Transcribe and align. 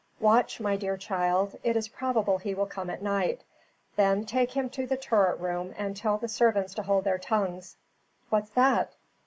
Watch, 0.19 0.59
my 0.59 0.77
dear 0.77 0.97
child. 0.97 1.59
It 1.61 1.75
is 1.77 1.87
probable 1.87 2.39
he 2.39 2.55
will 2.55 2.65
come 2.65 2.89
at 2.89 3.03
night. 3.03 3.43
Then 3.97 4.25
take 4.25 4.53
him 4.53 4.67
to 4.71 4.87
the 4.87 4.97
turret 4.97 5.35
room, 5.39 5.75
and 5.77 5.95
tell 5.95 6.17
the 6.17 6.27
servants 6.27 6.73
to 6.73 6.81
hold 6.81 7.03
their 7.03 7.19
tongues. 7.19 7.77
What's 8.31 8.49
that?" 8.49 8.95